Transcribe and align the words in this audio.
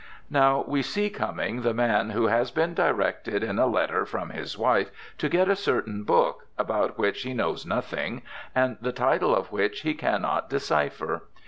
Now 0.31 0.65
we 0.67 0.81
see 0.81 1.11
coming 1.11 1.61
the 1.61 1.75
man 1.75 2.09
who 2.09 2.25
has 2.25 2.49
been 2.49 2.73
directed 2.73 3.43
in 3.43 3.59
a 3.59 3.67
letter 3.67 4.03
from 4.03 4.31
his 4.31 4.57
wife 4.57 4.89
to 5.19 5.29
get 5.29 5.47
a 5.47 5.55
certain 5.55 6.05
book, 6.05 6.47
about 6.57 6.97
which 6.97 7.21
he 7.21 7.35
knows 7.35 7.67
nothing, 7.67 8.23
and 8.55 8.77
the 8.81 8.93
title 8.93 9.35
of 9.35 9.51
which 9.51 9.81
he 9.81 9.93
can 9.93 10.23
not 10.23 10.49
decipher. 10.49 11.25